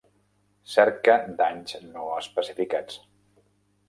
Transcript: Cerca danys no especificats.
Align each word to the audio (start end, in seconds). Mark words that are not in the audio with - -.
Cerca 0.75 1.17
danys 1.41 1.75
no 1.89 2.05
especificats. 2.21 2.97